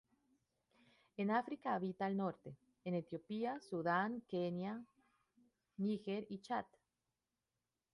En 1.17 1.29
África 1.29 1.75
habita 1.75 2.07
al 2.07 2.17
norte, 2.17 2.57
en 2.85 2.95
Etiopía, 2.95 3.59
Sudán, 3.59 4.23
Kenia, 4.27 4.83
Níger 5.77 6.25
y 6.27 6.39
Chad. 6.39 6.65